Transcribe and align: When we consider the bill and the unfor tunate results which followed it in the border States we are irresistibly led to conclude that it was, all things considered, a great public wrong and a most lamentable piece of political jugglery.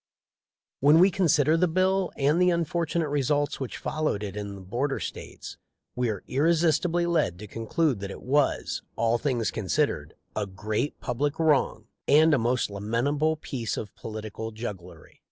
When 0.79 0.97
we 0.97 1.11
consider 1.11 1.55
the 1.55 1.67
bill 1.67 2.11
and 2.17 2.41
the 2.41 2.49
unfor 2.49 2.87
tunate 2.89 3.11
results 3.11 3.59
which 3.59 3.77
followed 3.77 4.23
it 4.23 4.35
in 4.35 4.55
the 4.55 4.61
border 4.61 4.99
States 4.99 5.57
we 5.95 6.09
are 6.09 6.23
irresistibly 6.27 7.05
led 7.05 7.37
to 7.37 7.45
conclude 7.45 7.99
that 7.99 8.09
it 8.09 8.23
was, 8.23 8.81
all 8.95 9.19
things 9.19 9.51
considered, 9.51 10.15
a 10.35 10.47
great 10.47 10.99
public 11.01 11.37
wrong 11.37 11.85
and 12.07 12.33
a 12.33 12.39
most 12.39 12.71
lamentable 12.71 13.35
piece 13.35 13.77
of 13.77 13.93
political 13.95 14.49
jugglery. 14.49 15.19